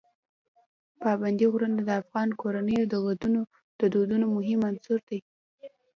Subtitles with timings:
[1.01, 2.89] پابندی غرونه د افغان کورنیو
[3.81, 5.19] د دودونو مهم عنصر دی.